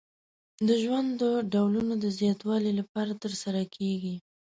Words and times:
د 0.67 0.69
ژوند 0.83 1.09
د 1.21 1.23
ډولونو 1.53 1.93
د 2.03 2.05
زیاتوالي 2.19 2.71
لپاره 2.79 3.13
ترسره 3.23 3.61
کیږي. 3.75 4.15